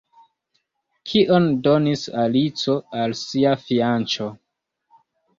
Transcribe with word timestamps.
Kion 1.09 1.43
donis 1.67 2.05
Alico 2.21 2.77
al 3.01 3.13
sia 3.19 3.51
fianĉo? 3.65 4.31